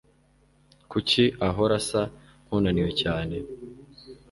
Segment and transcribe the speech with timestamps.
[0.91, 2.01] Kuki ahora asa
[2.45, 3.35] nkunaniwe cyane?